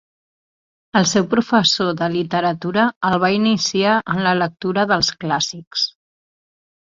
El 0.99 1.03
seu 1.09 1.27
professor 1.33 1.91
de 1.99 2.07
literatura 2.13 2.85
el 3.09 3.17
va 3.25 3.29
iniciar 3.35 3.93
en 4.15 4.23
la 4.29 4.33
lectura 4.41 4.87
dels 4.93 5.11
clàssics. 5.25 5.85